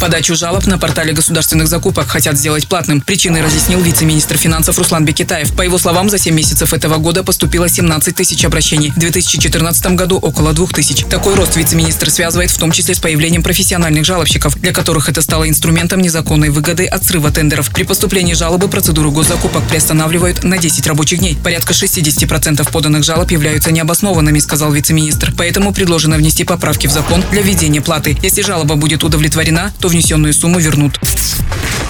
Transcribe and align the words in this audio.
Подачу 0.00 0.36
жалоб 0.36 0.66
на 0.66 0.78
портале 0.78 1.12
государственных 1.12 1.68
закупок 1.68 2.08
хотят 2.08 2.36
сделать 2.36 2.68
платным. 2.68 3.00
Причиной 3.00 3.42
разъяснил 3.42 3.80
вице-министр 3.80 4.36
финансов 4.36 4.78
Руслан 4.78 5.04
Бекетаев. 5.04 5.54
По 5.54 5.62
его 5.62 5.78
словам, 5.78 6.10
за 6.10 6.18
7 6.18 6.34
месяцев 6.34 6.72
этого 6.72 6.98
года 6.98 7.22
поступило 7.22 7.68
17 7.68 8.14
тысяч 8.14 8.44
обращений. 8.44 8.90
В 8.90 8.98
2014 8.98 9.86
году 9.94 10.18
около 10.18 10.52
2 10.52 10.66
тысяч. 10.68 11.04
Такой 11.08 11.34
рост 11.34 11.56
вице-министр 11.56 12.10
связывает 12.10 12.50
в 12.50 12.58
том 12.58 12.72
числе 12.72 12.94
с 12.94 12.98
появлением 12.98 13.42
профессиональных 13.42 14.04
жалобщиков, 14.04 14.58
для 14.60 14.72
которых 14.72 15.08
это 15.08 15.22
стало 15.22 15.48
инструментом 15.48 16.00
незаконной 16.00 16.50
выгоды 16.50 16.86
от 16.86 17.04
срыва 17.04 17.30
тендеров. 17.30 17.70
При 17.70 17.84
поступлении 17.84 18.34
жалобы 18.34 18.68
процедуру 18.68 19.10
госзакупок 19.10 19.66
приостанавливают 19.68 20.44
на 20.44 20.58
10 20.58 20.86
рабочих 20.86 21.20
дней. 21.20 21.38
Порядка 21.42 21.72
60% 21.72 22.70
поданных 22.70 23.04
жалоб 23.04 23.30
являются 23.30 23.72
необоснованными, 23.72 24.38
сказал 24.40 24.72
вице-министр. 24.72 25.32
Поэтому 25.36 25.72
предложено 25.72 26.16
внести 26.16 26.44
поправки 26.44 26.86
в 26.86 26.90
закон 26.90 27.24
для 27.30 27.42
введения 27.42 27.80
платы. 27.80 28.16
Если 28.22 28.42
жалоба 28.42 28.74
будет 28.74 29.04
удовлетворена, 29.04 29.72
то 29.80 29.88
внесенную 29.88 30.32
сумму 30.32 30.58
вернут. 30.58 30.98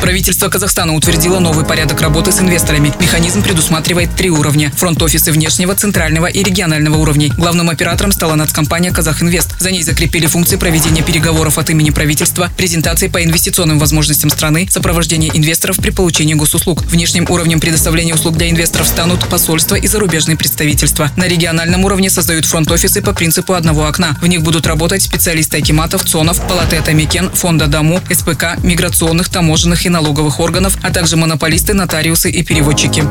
Правительство 0.00 0.48
Казахстана 0.48 0.94
утвердило 0.94 1.40
новый 1.40 1.66
порядок 1.66 2.00
работы 2.00 2.32
с 2.32 2.40
инвесторами. 2.40 2.92
Механизм 2.98 3.42
предусматривает 3.42 4.16
три 4.16 4.30
уровня– 4.30 4.72
фронт-офисы 4.76 5.30
внешнего, 5.30 5.74
центрального 5.74 6.26
и 6.26 6.42
регионального 6.42 6.96
уровней. 6.96 7.30
Главным 7.36 7.68
оператором 7.68 8.10
стала 8.10 8.34
нацкомпания 8.34 8.92
«Казахинвест». 8.92 9.60
За 9.60 9.70
ней 9.70 9.82
закрепили 9.82 10.26
функции 10.26 10.56
проведения 10.56 11.02
переговоров 11.02 11.58
от 11.58 11.68
имени 11.68 11.90
правительства, 11.90 12.50
презентации 12.56 13.08
по 13.08 13.22
инвестиционным 13.22 13.78
возможностям 13.78 14.30
страны, 14.30 14.66
сопровождения 14.70 15.30
инвесторов 15.34 15.76
при 15.76 15.90
получении 15.90 16.32
госуслуг. 16.32 16.82
Внешним 16.84 17.26
уровнем 17.28 17.60
предоставления 17.60 18.14
услуг 18.14 18.38
для 18.38 18.48
инвесторов 18.48 18.88
станут 18.88 19.28
посольства 19.28 19.74
и 19.74 19.86
зарубежные 19.86 20.36
представительства. 20.36 21.12
На 21.16 21.28
региональном 21.28 21.84
уровне 21.84 22.08
создают 22.08 22.46
фронт-офисы 22.46 23.02
по 23.02 23.12
принципу 23.12 23.52
одного 23.52 23.84
окна. 23.86 24.16
В 24.22 24.26
них 24.26 24.40
будут 24.42 24.66
работать 24.66 25.02
специалисты 25.02 25.58
Акиматов, 25.58 26.04
ЦОНов, 26.04 26.40
Палаты 26.48 26.76
Атамикен, 26.76 27.30
Фонда 27.32 27.66
Дому, 27.66 28.00
СПК, 28.10 28.56
миграционных, 28.62 29.28
таможенных 29.28 29.84
и 29.84 29.89
налоговых 29.90 30.40
органов, 30.40 30.78
а 30.82 30.90
также 30.90 31.16
монополисты, 31.16 31.74
нотариусы 31.74 32.30
и 32.30 32.42
переводчики. 32.42 33.04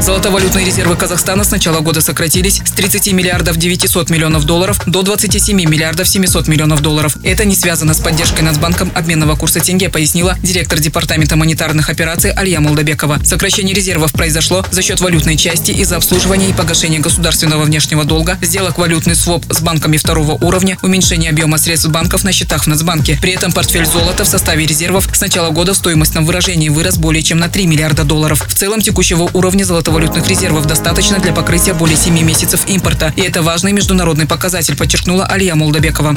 Золотовалютные 0.00 0.64
резервы 0.64 0.96
Казахстана 0.96 1.44
с 1.44 1.50
начала 1.50 1.80
года 1.80 2.00
сократились 2.00 2.62
с 2.64 2.72
30 2.72 3.12
миллиардов 3.12 3.58
900 3.58 4.08
миллионов 4.08 4.44
долларов 4.44 4.80
до 4.86 5.02
27 5.02 5.54
миллиардов 5.56 6.08
700 6.08 6.48
миллионов 6.48 6.80
долларов. 6.80 7.16
Это 7.22 7.44
не 7.44 7.54
связано 7.54 7.92
с 7.92 8.00
поддержкой 8.00 8.40
Нацбанком 8.40 8.90
обменного 8.94 9.36
курса 9.36 9.60
тенге, 9.60 9.90
пояснила 9.90 10.38
директор 10.42 10.78
Департамента 10.80 11.36
монетарных 11.36 11.90
операций 11.90 12.30
Алья 12.30 12.60
Молдобекова. 12.60 13.20
Сокращение 13.24 13.74
резервов 13.74 14.12
произошло 14.12 14.64
за 14.70 14.80
счет 14.80 15.00
валютной 15.00 15.36
части 15.36 15.70
из-за 15.72 15.96
обслуживания 15.96 16.48
и 16.48 16.54
погашения 16.54 17.00
государственного 17.00 17.64
внешнего 17.64 18.04
долга, 18.04 18.38
сделок 18.40 18.78
валютный 18.78 19.14
своп 19.14 19.44
с 19.52 19.60
банками 19.60 19.98
второго 19.98 20.32
уровня, 20.32 20.78
уменьшение 20.82 21.28
объема 21.28 21.58
средств 21.58 21.88
банков 21.88 22.24
на 22.24 22.32
счетах 22.32 22.64
в 22.64 22.66
Нацбанке. 22.68 23.18
При 23.20 23.32
этом 23.32 23.52
портфель 23.52 23.84
золота 23.84 24.24
в 24.24 24.28
составе 24.28 24.64
резервов 24.64 25.08
с 25.12 25.20
начала 25.20 25.50
года 25.50 25.74
в 25.74 25.76
стоимостном 25.76 26.24
выражении 26.24 26.70
вырос 26.70 26.96
более 26.96 27.22
чем 27.22 27.38
на 27.38 27.50
3 27.50 27.66
миллиарда 27.66 28.04
долларов. 28.04 28.46
В 28.48 28.54
целом 28.54 28.80
текущего 28.80 29.28
уровня 29.34 29.64
золотого 29.64 29.89
золотовалютных 29.90 30.28
резервов 30.28 30.66
достаточно 30.66 31.18
для 31.18 31.32
покрытия 31.32 31.74
более 31.74 31.96
7 31.96 32.16
месяцев 32.22 32.68
импорта. 32.68 33.12
И 33.16 33.22
это 33.22 33.42
важный 33.42 33.72
международный 33.72 34.24
показатель, 34.24 34.76
подчеркнула 34.76 35.26
Алия 35.26 35.56
Молдобекова. 35.56 36.16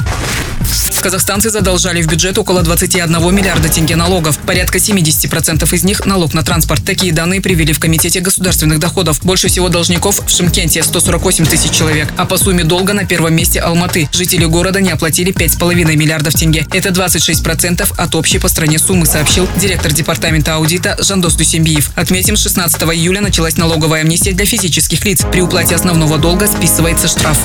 Казахстанцы 1.04 1.50
задолжали 1.50 2.00
в 2.00 2.06
бюджет 2.06 2.38
около 2.38 2.62
21 2.62 3.34
миллиарда 3.34 3.68
тенге 3.68 3.94
налогов. 3.94 4.38
Порядка 4.38 4.78
70% 4.78 5.74
из 5.74 5.84
них– 5.84 6.06
налог 6.06 6.32
на 6.32 6.42
транспорт. 6.42 6.82
Такие 6.82 7.12
данные 7.12 7.42
привели 7.42 7.74
в 7.74 7.78
Комитете 7.78 8.20
государственных 8.20 8.78
доходов. 8.78 9.22
Больше 9.22 9.48
всего 9.48 9.68
должников 9.68 10.26
в 10.26 10.30
Шимкенте– 10.30 10.82
148 10.84 11.44
тысяч 11.44 11.72
человек. 11.72 12.08
А 12.16 12.24
по 12.24 12.38
сумме 12.38 12.64
долга 12.64 12.94
на 12.94 13.04
первом 13.04 13.34
месте 13.34 13.60
Алматы. 13.60 14.08
Жители 14.12 14.46
города 14.46 14.80
не 14.80 14.92
оплатили 14.92 15.30
5,5 15.30 15.94
миллиардов 15.94 16.32
тенге. 16.32 16.66
Это 16.72 16.88
26% 16.88 17.86
от 17.98 18.14
общей 18.14 18.38
по 18.38 18.48
стране 18.48 18.78
суммы, 18.78 19.04
сообщил 19.04 19.46
директор 19.60 19.92
департамента 19.92 20.54
аудита 20.54 20.96
Жандос 20.98 21.34
Дусембиев. 21.34 21.90
Отметим, 21.96 22.36
16 22.36 22.80
июля 22.80 23.20
началась 23.20 23.58
налоговая 23.64 24.02
амнистия 24.02 24.32
для 24.32 24.44
физических 24.44 25.06
лиц. 25.06 25.24
При 25.32 25.40
уплате 25.40 25.74
основного 25.74 26.18
долга 26.18 26.46
списывается 26.46 27.08
штраф. 27.08 27.38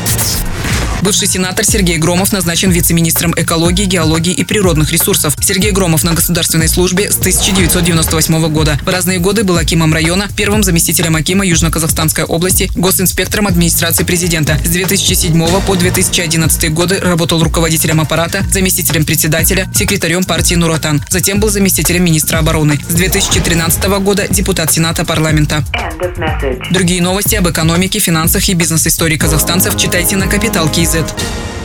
Бывший 1.02 1.28
сенатор 1.28 1.66
Сергей 1.66 1.98
Громов 1.98 2.34
назначен 2.34 2.72
вице-министром 2.72 3.34
экологии, 3.38 3.86
геологии 3.86 4.34
и 4.34 4.44
природных 4.44 4.92
ресурсов. 4.92 5.36
Сергей 5.40 5.72
Громов 5.72 6.04
на 6.04 6.14
государственной 6.14 6.68
службе 6.68 7.10
с 7.10 7.18
1998 7.18 8.52
года. 8.52 8.78
В 8.84 8.90
разные 8.90 9.20
годы 9.20 9.44
был 9.44 9.58
Акимом 9.58 9.94
района, 9.94 10.28
первым 10.36 10.64
заместителем 10.64 11.16
Акима 11.16 11.46
Южно-Казахстанской 11.46 12.26
области, 12.26 12.70
госинспектором 12.76 13.48
администрации 13.48 14.04
президента. 14.04 14.60
С 14.64 14.70
2007 14.70 15.62
по 15.62 15.76
2011 15.76 16.74
годы 16.74 17.00
работал 17.00 17.42
руководителем 17.42 18.02
аппарата, 18.02 18.44
заместителем 18.52 19.06
председателя, 19.06 19.70
секретарем 19.74 20.24
партии 20.26 20.56
Нуротан. 20.56 21.02
Затем 21.10 21.40
был 21.40 21.50
заместителем 21.50 22.04
министра 22.04 22.40
обороны. 22.40 22.80
С 22.90 22.94
2013 22.94 23.84
года 24.02 24.28
депутат 24.30 24.72
Сената 24.74 25.06
парламента. 25.06 25.64
Другие 26.72 27.02
новости 27.02 27.36
об 27.36 27.50
экономике, 27.50 28.00
финансах 28.00 28.50
и 28.50 28.54
бизнес-истории 28.54 29.18
казахстанцев 29.18 29.78
читайте 29.78 30.18
на 30.18 30.28
Капитал 30.28 30.70
KBZ 30.90 31.59